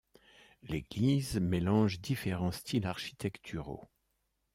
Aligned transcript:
L'église 0.63 1.37
mélange 1.39 1.99
différents 1.99 2.51
styles 2.51 2.87
architecturaux. 2.87 3.87